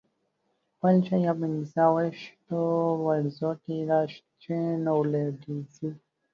[0.79, 2.61] په شل یا پنځه ويشتو
[3.05, 4.01] ورځو کې را
[4.41, 5.89] شین او لوېږي.